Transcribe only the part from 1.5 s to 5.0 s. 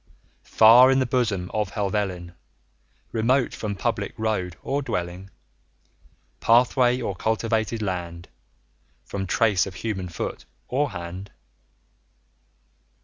of Helvellyn, Remote from public road or